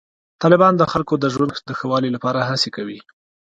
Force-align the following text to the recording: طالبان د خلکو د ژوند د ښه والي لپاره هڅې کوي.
طالبان 0.41 0.73
د 0.77 0.83
خلکو 0.91 1.13
د 1.19 1.25
ژوند 1.33 1.53
د 1.67 1.69
ښه 1.77 1.85
والي 1.91 2.09
لپاره 2.15 2.47
هڅې 2.49 2.69
کوي. 2.77 2.99